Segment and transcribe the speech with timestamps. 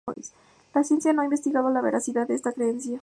[0.73, 2.99] La ciencia no ha investigado la veracidad de esta creencia.